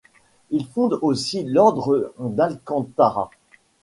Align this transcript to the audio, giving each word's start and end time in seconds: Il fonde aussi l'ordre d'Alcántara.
Il 0.49 0.65
fonde 0.65 0.97
aussi 1.03 1.43
l'ordre 1.43 2.11
d'Alcántara. 2.17 3.29